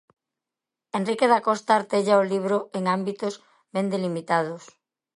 [0.97, 3.33] Henrique Dacosta artella o libro en ámbitos
[3.73, 4.63] ben delimitados.